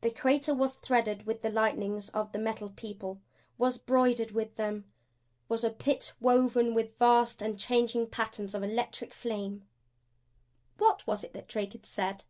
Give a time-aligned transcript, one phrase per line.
[0.00, 3.20] The crater was threaded with the lightnings of the Metal People;
[3.58, 4.90] was broidered with them;
[5.46, 9.68] was a Pit woven with vast and changing patterns of electric flame.
[10.78, 12.24] What was it that Drake had said?